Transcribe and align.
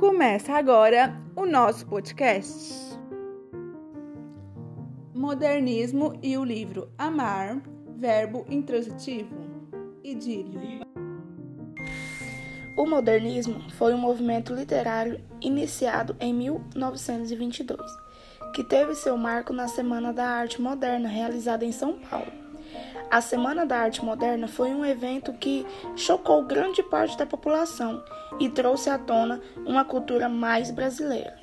Começa 0.00 0.54
agora 0.54 1.14
o 1.36 1.44
nosso 1.44 1.86
podcast. 1.86 2.98
Modernismo 5.14 6.18
e 6.22 6.38
o 6.38 6.42
livro 6.42 6.90
Amar, 6.96 7.60
verbo 7.98 8.46
intransitivo, 8.48 9.36
idílio. 10.02 10.80
O 12.78 12.86
modernismo 12.86 13.60
foi 13.72 13.92
um 13.92 13.98
movimento 13.98 14.54
literário 14.54 15.20
iniciado 15.38 16.16
em 16.18 16.32
1922, 16.32 17.78
que 18.54 18.64
teve 18.64 18.94
seu 18.94 19.18
marco 19.18 19.52
na 19.52 19.68
Semana 19.68 20.14
da 20.14 20.24
Arte 20.24 20.62
Moderna, 20.62 21.10
realizada 21.10 21.62
em 21.62 21.72
São 21.72 21.98
Paulo. 21.98 22.49
A 23.10 23.20
Semana 23.20 23.66
da 23.66 23.78
Arte 23.78 24.04
Moderna 24.04 24.46
foi 24.46 24.70
um 24.70 24.84
evento 24.84 25.32
que 25.32 25.66
chocou 25.96 26.44
grande 26.44 26.82
parte 26.82 27.18
da 27.18 27.26
população 27.26 28.02
e 28.38 28.48
trouxe 28.48 28.88
à 28.88 28.98
tona 28.98 29.40
uma 29.66 29.84
cultura 29.84 30.28
mais 30.28 30.70
brasileira. 30.70 31.34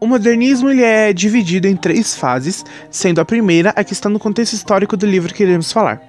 O 0.00 0.06
modernismo 0.06 0.70
ele 0.70 0.82
é 0.82 1.12
dividido 1.12 1.66
em 1.66 1.76
três 1.76 2.16
fases, 2.16 2.64
sendo 2.90 3.20
a 3.20 3.24
primeira 3.24 3.70
a 3.70 3.84
que 3.84 3.92
está 3.92 4.08
no 4.08 4.18
contexto 4.18 4.52
histórico 4.52 4.96
do 4.96 5.06
livro 5.06 5.32
que 5.32 5.42
iremos 5.42 5.72
falar. 5.72 6.02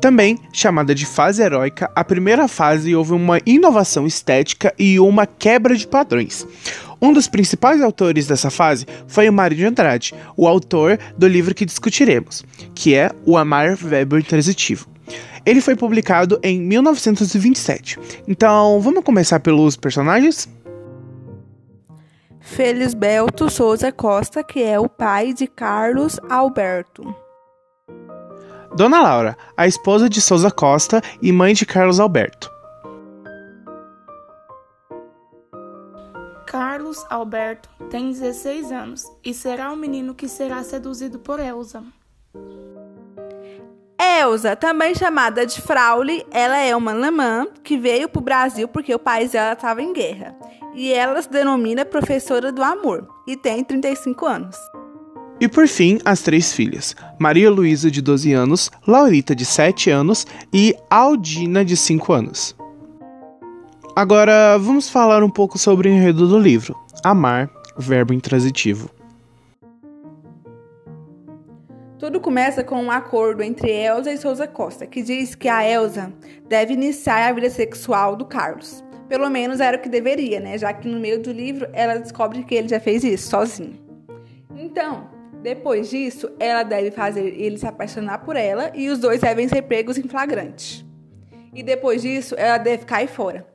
Também 0.00 0.38
chamada 0.52 0.94
de 0.94 1.04
fase 1.04 1.42
heróica, 1.42 1.90
a 1.94 2.02
primeira 2.04 2.48
fase 2.48 2.94
houve 2.94 3.12
uma 3.12 3.40
inovação 3.44 4.06
estética 4.06 4.72
e 4.78 4.98
uma 4.98 5.26
quebra 5.26 5.76
de 5.76 5.86
padrões. 5.86 6.46
Um 7.02 7.12
dos 7.12 7.26
principais 7.26 7.82
autores 7.82 8.28
dessa 8.28 8.48
fase 8.48 8.86
foi 9.08 9.28
o 9.28 9.32
Mário 9.32 9.56
de 9.56 9.66
Andrade, 9.66 10.14
o 10.36 10.46
autor 10.46 10.96
do 11.18 11.26
livro 11.26 11.52
que 11.52 11.66
discutiremos, 11.66 12.44
que 12.76 12.94
é 12.94 13.10
O 13.26 13.36
Amar 13.36 13.74
Verbo 13.74 14.16
Intransitivo. 14.16 14.88
Ele 15.44 15.60
foi 15.60 15.74
publicado 15.74 16.38
em 16.44 16.60
1927. 16.60 17.98
Então, 18.28 18.80
vamos 18.80 19.02
começar 19.02 19.40
pelos 19.40 19.76
personagens? 19.76 20.48
Felisbelto 22.38 23.50
Souza 23.50 23.90
Costa, 23.90 24.44
que 24.44 24.62
é 24.62 24.78
o 24.78 24.88
pai 24.88 25.32
de 25.32 25.48
Carlos 25.48 26.20
Alberto. 26.30 27.12
Dona 28.76 29.02
Laura, 29.02 29.36
a 29.56 29.66
esposa 29.66 30.08
de 30.08 30.20
Souza 30.20 30.52
Costa 30.52 31.02
e 31.20 31.32
mãe 31.32 31.52
de 31.52 31.66
Carlos 31.66 31.98
Alberto. 31.98 32.51
Carlos 36.52 37.02
Alberto 37.08 37.70
tem 37.88 38.10
16 38.10 38.72
anos 38.72 39.10
e 39.24 39.32
será 39.32 39.72
o 39.72 39.76
menino 39.76 40.14
que 40.14 40.28
será 40.28 40.62
seduzido 40.62 41.18
por 41.18 41.40
Elsa. 41.40 41.82
Elsa, 43.98 44.54
também 44.54 44.94
chamada 44.94 45.46
de 45.46 45.62
Fraule, 45.62 46.26
ela 46.30 46.58
é 46.58 46.76
uma 46.76 46.90
alemã 46.90 47.46
que 47.64 47.78
veio 47.78 48.06
para 48.06 48.20
o 48.20 48.22
Brasil 48.22 48.68
porque 48.68 48.94
o 48.94 48.98
país 48.98 49.30
dela 49.30 49.54
estava 49.54 49.80
em 49.80 49.94
guerra. 49.94 50.36
E 50.74 50.92
ela 50.92 51.22
se 51.22 51.30
denomina 51.30 51.86
professora 51.86 52.52
do 52.52 52.62
amor 52.62 53.08
e 53.26 53.34
tem 53.34 53.64
35 53.64 54.26
anos. 54.26 54.56
E 55.40 55.48
por 55.48 55.66
fim, 55.66 56.00
as 56.04 56.20
três 56.20 56.52
filhas: 56.52 56.94
Maria 57.18 57.50
Luísa, 57.50 57.90
de 57.90 58.02
12 58.02 58.30
anos, 58.34 58.70
Laurita, 58.86 59.34
de 59.34 59.46
7 59.46 59.88
anos 59.88 60.26
e 60.52 60.76
Aldina, 60.90 61.64
de 61.64 61.78
5 61.78 62.12
anos. 62.12 62.54
Agora 63.94 64.56
vamos 64.56 64.88
falar 64.88 65.22
um 65.22 65.28
pouco 65.28 65.58
sobre 65.58 65.86
o 65.86 65.92
enredo 65.92 66.26
do 66.26 66.38
livro. 66.38 66.74
Amar, 67.04 67.50
verbo 67.76 68.14
intransitivo. 68.14 68.88
Tudo 71.98 72.18
começa 72.18 72.64
com 72.64 72.82
um 72.82 72.90
acordo 72.90 73.42
entre 73.42 73.70
Elsa 73.70 74.10
e 74.10 74.16
Souza 74.16 74.48
Costa, 74.48 74.86
que 74.86 75.02
diz 75.02 75.34
que 75.34 75.46
a 75.46 75.62
Elsa 75.68 76.10
deve 76.48 76.72
iniciar 76.72 77.28
a 77.28 77.32
vida 77.34 77.50
sexual 77.50 78.16
do 78.16 78.24
Carlos. 78.24 78.82
Pelo 79.10 79.28
menos 79.28 79.60
era 79.60 79.76
o 79.76 79.80
que 79.80 79.90
deveria, 79.90 80.40
né? 80.40 80.56
Já 80.56 80.72
que 80.72 80.88
no 80.88 80.98
meio 80.98 81.20
do 81.22 81.30
livro 81.30 81.68
ela 81.74 81.98
descobre 81.98 82.44
que 82.44 82.54
ele 82.54 82.68
já 82.68 82.80
fez 82.80 83.04
isso 83.04 83.28
sozinho. 83.28 83.78
Então, 84.56 85.06
depois 85.42 85.90
disso, 85.90 86.30
ela 86.40 86.62
deve 86.62 86.90
fazer 86.92 87.26
ele 87.26 87.58
se 87.58 87.66
apaixonar 87.66 88.24
por 88.24 88.36
ela 88.36 88.72
e 88.74 88.88
os 88.88 88.98
dois 88.98 89.20
devem 89.20 89.46
ser 89.48 89.60
pegos 89.62 89.98
em 89.98 90.08
flagrante. 90.08 90.82
E 91.54 91.62
depois 91.62 92.00
disso, 92.00 92.34
ela 92.38 92.56
deve 92.56 92.86
cair 92.86 93.08
fora. 93.08 93.51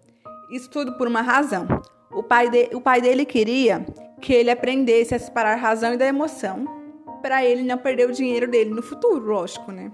Isso 0.49 0.69
tudo 0.69 0.93
por 0.97 1.07
uma 1.07 1.21
razão. 1.21 1.67
O 2.11 2.23
pai, 2.23 2.49
de, 2.49 2.69
o 2.73 2.81
pai 2.81 3.01
dele 3.01 3.25
queria 3.25 3.85
que 4.21 4.33
ele 4.33 4.49
aprendesse 4.49 5.13
a 5.13 5.19
separar 5.19 5.53
a 5.53 5.61
razão 5.61 5.93
e 5.93 5.97
da 5.97 6.05
emoção, 6.05 6.65
para 7.21 7.43
ele 7.43 7.63
não 7.63 7.77
perder 7.77 8.09
o 8.09 8.13
dinheiro 8.13 8.49
dele 8.49 8.69
no 8.69 8.81
futuro, 8.81 9.25
lógico, 9.25 9.71
né? 9.71 9.91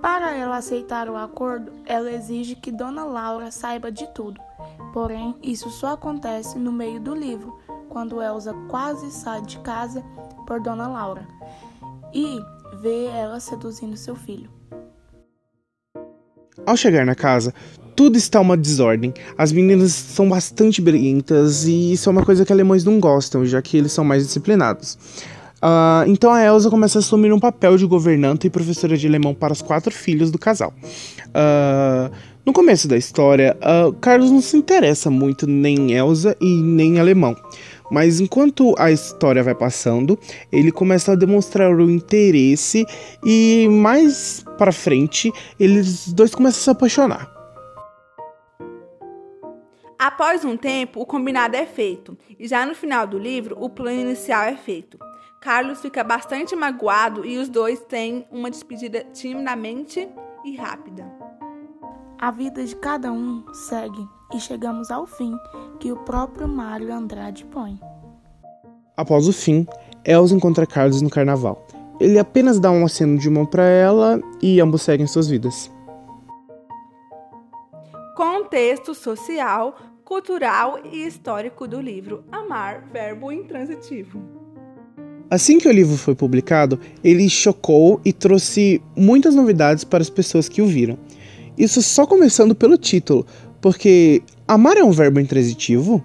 Para 0.00 0.34
ela 0.34 0.56
aceitar 0.56 1.08
o 1.08 1.16
acordo, 1.16 1.72
ela 1.86 2.10
exige 2.10 2.56
que 2.56 2.72
Dona 2.72 3.04
Laura 3.04 3.50
saiba 3.50 3.92
de 3.92 4.06
tudo. 4.14 4.40
Porém, 4.92 5.36
isso 5.42 5.70
só 5.70 5.92
acontece 5.92 6.58
no 6.58 6.72
meio 6.72 7.00
do 7.00 7.14
livro, 7.14 7.56
quando 7.88 8.22
Elsa 8.22 8.54
quase 8.68 9.10
sai 9.12 9.42
de 9.42 9.58
casa 9.60 10.02
por 10.46 10.60
Dona 10.60 10.88
Laura 10.88 11.26
e 12.12 12.40
vê 12.80 13.06
ela 13.06 13.40
seduzindo 13.40 13.96
seu 13.96 14.14
filho. 14.14 14.50
Ao 16.66 16.76
chegar 16.76 17.06
na 17.06 17.14
casa, 17.14 17.54
tudo 17.96 18.16
está 18.16 18.40
uma 18.40 18.56
desordem. 18.56 19.12
As 19.36 19.52
meninas 19.52 19.92
são 19.92 20.28
bastante 20.28 20.80
briguentas 20.80 21.64
e 21.64 21.92
isso 21.92 22.08
é 22.08 22.12
uma 22.12 22.24
coisa 22.24 22.44
que 22.44 22.52
alemães 22.52 22.84
não 22.84 23.00
gostam, 23.00 23.44
já 23.44 23.60
que 23.62 23.76
eles 23.76 23.92
são 23.92 24.04
mais 24.04 24.26
disciplinados. 24.26 24.98
Uh, 25.62 26.08
então 26.08 26.32
a 26.32 26.44
Elsa 26.44 26.68
começa 26.68 26.98
a 26.98 27.00
assumir 27.00 27.32
um 27.32 27.38
papel 27.38 27.76
de 27.76 27.86
governanta 27.86 28.46
e 28.46 28.50
professora 28.50 28.96
de 28.96 29.06
alemão 29.06 29.32
para 29.32 29.52
os 29.52 29.62
quatro 29.62 29.92
filhos 29.92 30.30
do 30.30 30.38
casal. 30.38 30.74
Uh, 31.28 32.12
no 32.44 32.52
começo 32.52 32.88
da 32.88 32.96
história, 32.96 33.56
uh, 33.62 33.92
Carlos 33.94 34.30
não 34.30 34.40
se 34.40 34.56
interessa 34.56 35.08
muito 35.08 35.46
nem 35.46 35.76
em 35.76 35.92
Elsa 35.92 36.36
e 36.40 36.60
nem 36.60 36.96
em 36.96 37.00
alemão. 37.00 37.36
Mas 37.92 38.20
enquanto 38.20 38.74
a 38.78 38.90
história 38.90 39.42
vai 39.42 39.54
passando, 39.54 40.18
ele 40.50 40.72
começa 40.72 41.12
a 41.12 41.14
demonstrar 41.14 41.70
o 41.70 41.90
interesse 41.90 42.86
e 43.22 43.68
mais 43.70 44.42
para 44.56 44.72
frente, 44.72 45.30
eles 45.60 46.10
dois 46.10 46.34
começam 46.34 46.58
a 46.58 46.64
se 46.64 46.70
apaixonar. 46.70 47.30
Após 49.98 50.42
um 50.42 50.56
tempo, 50.56 51.02
o 51.02 51.06
combinado 51.06 51.54
é 51.54 51.66
feito, 51.66 52.16
e 52.38 52.48
já 52.48 52.64
no 52.64 52.74
final 52.74 53.06
do 53.06 53.18
livro, 53.18 53.58
o 53.60 53.68
plano 53.68 54.00
inicial 54.00 54.44
é 54.44 54.56
feito. 54.56 54.98
Carlos 55.38 55.82
fica 55.82 56.02
bastante 56.02 56.56
magoado 56.56 57.26
e 57.26 57.36
os 57.36 57.50
dois 57.50 57.78
têm 57.80 58.26
uma 58.32 58.50
despedida 58.50 59.04
timidamente 59.12 60.08
e 60.46 60.56
rápida. 60.56 61.04
A 62.18 62.30
vida 62.30 62.64
de 62.64 62.74
cada 62.74 63.12
um 63.12 63.44
segue 63.52 64.08
e 64.34 64.40
chegamos 64.40 64.90
ao 64.90 65.06
fim 65.06 65.36
que 65.78 65.92
o 65.92 65.96
próprio 65.96 66.48
Mário 66.48 66.92
Andrade 66.92 67.44
põe. 67.44 67.78
Após 68.96 69.26
o 69.26 69.32
fim, 69.32 69.66
Elsa 70.04 70.34
encontra 70.34 70.66
Carlos 70.66 71.00
no 71.02 71.10
carnaval. 71.10 71.66
Ele 72.00 72.18
apenas 72.18 72.58
dá 72.58 72.70
um 72.70 72.84
aceno 72.84 73.18
de 73.18 73.30
mão 73.30 73.46
para 73.46 73.64
ela 73.64 74.20
e 74.42 74.60
ambos 74.60 74.82
seguem 74.82 75.06
suas 75.06 75.28
vidas. 75.28 75.70
Contexto 78.16 78.94
social 78.94 79.76
cultural 80.04 80.78
e 80.92 81.06
histórico 81.06 81.66
do 81.66 81.80
livro 81.80 82.24
Amar, 82.30 82.86
verbo 82.92 83.32
intransitivo. 83.32 84.20
Assim 85.30 85.56
que 85.56 85.66
o 85.66 85.72
livro 85.72 85.96
foi 85.96 86.14
publicado, 86.14 86.78
ele 87.02 87.26
chocou 87.30 87.98
e 88.04 88.12
trouxe 88.12 88.82
muitas 88.94 89.34
novidades 89.34 89.84
para 89.84 90.02
as 90.02 90.10
pessoas 90.10 90.48
que 90.50 90.60
o 90.60 90.66
viram. 90.66 90.98
Isso 91.56 91.80
só 91.80 92.04
começando 92.04 92.54
pelo 92.54 92.76
título, 92.76 93.24
porque 93.62 94.24
amar 94.46 94.76
é 94.76 94.82
um 94.82 94.90
verbo 94.90 95.20
intransitivo? 95.20 96.04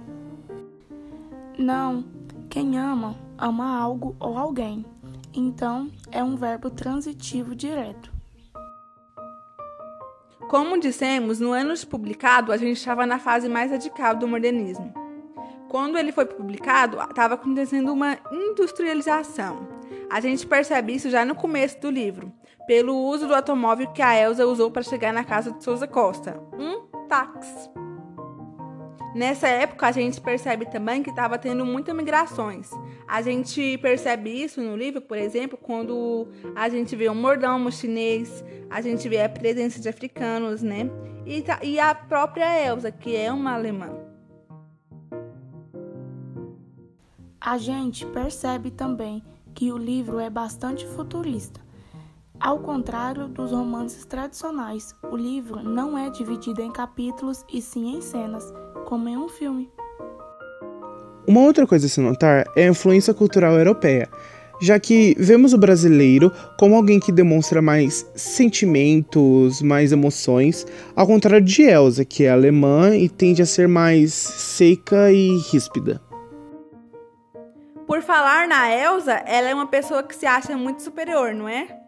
Não. 1.58 2.06
Quem 2.50 2.78
ama, 2.78 3.16
ama 3.38 3.78
algo 3.78 4.16
ou 4.20 4.38
alguém. 4.38 4.86
Então, 5.34 5.90
é 6.12 6.24
um 6.24 6.38
verbo 6.38 6.70
transitivo 6.70 7.56
direto. 7.56 8.14
Como 10.48 10.80
dissemos, 10.80 11.40
no 11.40 11.52
ano 11.52 11.74
de 11.74 11.86
publicado, 11.86 12.52
a 12.52 12.58
gente 12.58 12.78
estava 12.78 13.06
na 13.06 13.20
fase 13.20 13.50
mais 13.50 13.72
radical 13.72 14.16
do 14.16 14.28
modernismo. 14.28 14.94
Quando 15.68 15.98
ele 15.98 16.12
foi 16.12 16.26
publicado, 16.26 16.98
estava 17.02 17.34
acontecendo 17.34 17.92
uma 17.92 18.18
industrialização. 18.32 19.68
A 20.10 20.22
gente 20.22 20.48
percebe 20.48 20.94
isso 20.94 21.10
já 21.10 21.26
no 21.26 21.36
começo 21.36 21.82
do 21.82 21.90
livro, 21.90 22.32
pelo 22.66 22.96
uso 22.96 23.28
do 23.28 23.36
automóvel 23.36 23.88
que 23.88 24.02
a 24.02 24.18
Elsa 24.18 24.46
usou 24.46 24.72
para 24.72 24.84
chegar 24.84 25.12
na 25.12 25.24
casa 25.24 25.52
de 25.52 25.64
Souza 25.64 25.88
Costa, 25.88 26.40
um 26.58 26.87
táxi. 27.08 27.70
Nessa 29.16 29.48
época, 29.48 29.88
a 29.88 29.92
gente 29.92 30.22
percebe 30.22 30.66
também 30.66 31.02
que 31.02 31.10
estava 31.10 31.40
tendo 31.40 31.66
muitas 31.66 31.96
migrações. 31.96 32.70
A 33.08 33.22
gente 33.22 33.78
percebe 33.80 34.30
isso 34.30 34.62
no 34.62 34.76
livro, 34.76 35.02
por 35.02 35.18
exemplo, 35.18 35.58
quando 35.58 36.28
a 36.56 36.70
gente 36.70 36.96
vê 36.96 37.10
o 37.10 37.16
mordomo 37.16 37.72
chinês, 37.72 38.44
a 38.70 38.80
gente 38.80 39.10
vê 39.10 39.24
a 39.24 39.30
presença 39.30 39.80
de 39.80 39.90
africanos, 39.90 40.62
né? 40.62 40.90
E, 41.26 41.44
e 41.64 41.80
a 41.80 41.96
própria 41.96 42.64
Elsa, 42.64 42.92
que 42.92 43.16
é 43.16 43.32
uma 43.32 43.54
alemã. 43.54 43.90
A 47.42 47.58
gente 47.58 48.06
percebe 48.06 48.70
também 48.70 49.24
que 49.56 49.72
o 49.72 49.78
livro 49.78 50.20
é 50.20 50.30
bastante 50.30 50.86
futurista. 50.86 51.67
Ao 52.48 52.60
contrário 52.60 53.28
dos 53.28 53.52
romances 53.52 54.06
tradicionais, 54.06 54.96
o 55.12 55.18
livro 55.18 55.62
não 55.62 55.98
é 55.98 56.10
dividido 56.10 56.62
em 56.62 56.72
capítulos 56.72 57.44
e 57.52 57.62
sim 57.62 57.98
em 57.98 58.02
cenas 58.02 58.54
como 58.86 59.10
em 59.10 59.18
um 59.18 59.28
filme. 59.28 59.70
Uma 61.28 61.42
outra 61.42 61.68
coisa 61.68 61.88
a 61.88 61.90
se 61.90 62.00
notar 62.00 62.46
é 62.56 62.64
a 62.64 62.70
influência 62.70 63.14
cultural 63.14 63.58
europeia, 63.58 64.08
já 64.62 64.80
que 64.80 65.14
vemos 65.20 65.52
o 65.52 65.58
brasileiro 65.58 66.32
como 66.58 66.74
alguém 66.74 67.02
que 67.02 67.12
demonstra 67.12 67.62
mais 67.62 68.10
sentimentos, 68.16 69.62
mais 69.62 69.92
emoções, 69.92 70.66
ao 70.96 71.06
contrário 71.06 71.46
de 71.46 71.64
Elsa, 71.64 72.06
que 72.06 72.24
é 72.24 72.30
alemã 72.30 72.96
e 72.96 73.10
tende 73.10 73.42
a 73.42 73.46
ser 73.46 73.68
mais 73.68 74.14
seca 74.14 75.12
e 75.12 75.38
ríspida. 75.52 76.02
Por 77.86 78.02
falar 78.02 78.48
na 78.48 78.74
Elsa, 78.74 79.22
ela 79.26 79.50
é 79.50 79.54
uma 79.54 79.68
pessoa 79.68 80.02
que 80.02 80.16
se 80.16 80.26
acha 80.26 80.56
muito 80.56 80.82
superior, 80.82 81.34
não 81.34 81.50
é? 81.50 81.87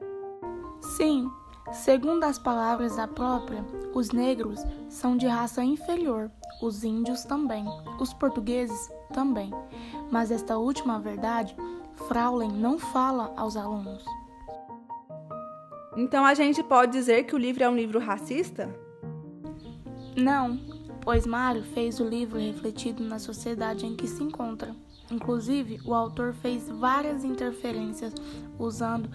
Sim, 0.81 1.29
segundo 1.71 2.23
as 2.23 2.39
palavras 2.39 2.95
da 2.95 3.07
própria, 3.07 3.63
os 3.93 4.11
negros 4.11 4.59
são 4.89 5.17
de 5.17 5.27
raça 5.27 5.63
inferior, 5.63 6.31
os 6.61 6.83
índios 6.83 7.23
também, 7.23 7.65
os 7.99 8.13
portugueses 8.13 8.89
também. 9.13 9.51
Mas 10.11 10.31
esta 10.31 10.57
última 10.57 10.99
verdade, 10.99 11.55
Fraulein 12.07 12.51
não 12.51 12.79
fala 12.79 13.33
aos 13.35 13.55
alunos. 13.55 14.03
Então 15.97 16.25
a 16.25 16.33
gente 16.33 16.63
pode 16.63 16.91
dizer 16.91 17.23
que 17.23 17.35
o 17.35 17.37
livro 17.37 17.63
é 17.63 17.69
um 17.69 17.75
livro 17.75 17.99
racista? 17.99 18.73
Não, 20.15 20.57
pois 21.01 21.25
Mário 21.25 21.63
fez 21.63 21.99
o 21.99 22.03
livro 22.03 22.39
refletido 22.39 23.03
na 23.03 23.19
sociedade 23.19 23.85
em 23.85 23.95
que 23.95 24.07
se 24.07 24.23
encontra. 24.23 24.75
Inclusive, 25.11 25.79
o 25.85 25.93
autor 25.93 26.33
fez 26.33 26.69
várias 26.69 27.23
interferências 27.23 28.13
usando 28.59 29.09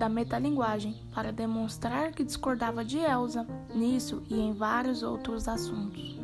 da 0.00 0.08
metalinguagem 0.08 0.94
para 1.14 1.30
demonstrar 1.30 2.12
que 2.12 2.24
discordava 2.24 2.82
de 2.82 2.96
Elsa 2.96 3.46
nisso 3.74 4.22
e 4.30 4.34
em 4.40 4.54
vários 4.54 5.02
outros 5.02 5.46
assuntos. 5.46 6.18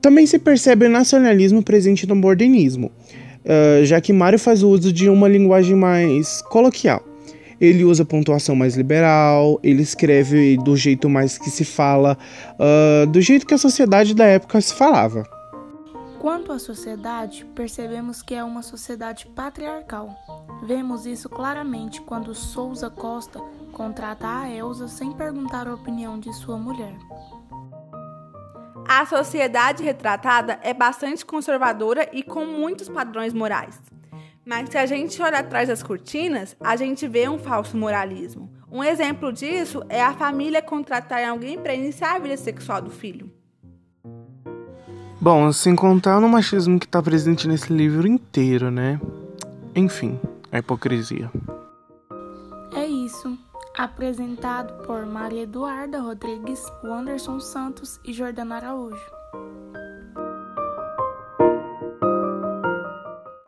Também 0.00 0.24
se 0.26 0.38
percebe 0.38 0.86
o 0.86 0.88
nacionalismo 0.88 1.60
presente 1.60 2.06
no 2.06 2.14
modernismo, 2.14 2.92
uh, 3.44 3.84
já 3.84 4.00
que 4.00 4.12
Mário 4.12 4.38
faz 4.38 4.62
uso 4.62 4.92
de 4.92 5.08
uma 5.08 5.28
linguagem 5.28 5.74
mais 5.74 6.40
coloquial. 6.42 7.02
Ele 7.60 7.84
usa 7.84 8.04
pontuação 8.04 8.54
mais 8.54 8.76
liberal, 8.76 9.58
ele 9.60 9.82
escreve 9.82 10.56
do 10.58 10.76
jeito 10.76 11.10
mais 11.10 11.36
que 11.36 11.50
se 11.50 11.64
fala, 11.64 12.16
uh, 12.54 13.06
do 13.08 13.20
jeito 13.20 13.44
que 13.44 13.54
a 13.54 13.58
sociedade 13.58 14.14
da 14.14 14.24
época 14.24 14.60
se 14.60 14.72
falava. 14.72 15.24
Quanto 16.22 16.52
à 16.52 16.58
sociedade, 16.60 17.44
percebemos 17.46 18.22
que 18.22 18.32
é 18.32 18.44
uma 18.44 18.62
sociedade 18.62 19.26
patriarcal. 19.26 20.08
Vemos 20.62 21.04
isso 21.04 21.28
claramente 21.28 22.00
quando 22.00 22.32
Souza 22.32 22.88
Costa 22.88 23.40
contrata 23.72 24.28
a 24.28 24.48
Elsa 24.48 24.86
sem 24.86 25.10
perguntar 25.10 25.66
a 25.66 25.74
opinião 25.74 26.20
de 26.20 26.32
sua 26.32 26.56
mulher. 26.56 26.96
A 28.88 29.04
sociedade 29.04 29.82
retratada 29.82 30.60
é 30.62 30.72
bastante 30.72 31.26
conservadora 31.26 32.08
e 32.12 32.22
com 32.22 32.46
muitos 32.46 32.88
padrões 32.88 33.34
morais. 33.34 33.80
Mas 34.46 34.68
se 34.68 34.78
a 34.78 34.86
gente 34.86 35.20
olhar 35.20 35.40
atrás 35.40 35.70
das 35.70 35.82
cortinas, 35.82 36.54
a 36.60 36.76
gente 36.76 37.08
vê 37.08 37.28
um 37.28 37.36
falso 37.40 37.76
moralismo. 37.76 38.48
Um 38.70 38.84
exemplo 38.84 39.32
disso 39.32 39.82
é 39.88 40.00
a 40.00 40.14
família 40.14 40.62
contratar 40.62 41.28
alguém 41.28 41.58
para 41.58 41.74
iniciar 41.74 42.14
a 42.14 42.20
vida 42.20 42.36
sexual 42.36 42.80
do 42.80 42.92
filho. 42.92 43.28
Bom, 45.22 45.52
sem 45.52 45.76
contar 45.76 46.20
no 46.20 46.28
machismo 46.28 46.80
que 46.80 46.84
está 46.84 47.00
presente 47.00 47.46
nesse 47.46 47.72
livro 47.72 48.08
inteiro, 48.08 48.72
né? 48.72 49.00
Enfim, 49.72 50.18
a 50.50 50.58
hipocrisia. 50.58 51.30
É 52.74 52.84
isso. 52.84 53.38
Apresentado 53.78 54.84
por 54.84 55.06
Maria 55.06 55.42
Eduarda 55.42 56.00
Rodrigues, 56.00 56.60
Wanderson 56.82 57.38
Santos 57.38 58.00
e 58.04 58.12
Jordana 58.12 58.56
Araújo. 58.56 59.21